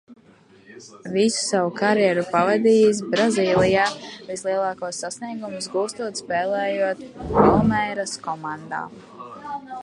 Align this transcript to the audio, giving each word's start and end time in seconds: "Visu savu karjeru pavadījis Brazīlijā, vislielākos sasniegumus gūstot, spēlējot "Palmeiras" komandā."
"Visu 1.15 1.41
savu 1.49 1.67
karjeru 1.79 2.23
pavadījis 2.31 3.01
Brazīlijā, 3.11 3.83
vislielākos 4.31 5.03
sasniegumus 5.05 5.69
gūstot, 5.75 6.23
spēlējot 6.25 7.05
"Palmeiras" 7.37 8.17
komandā." 8.29 8.83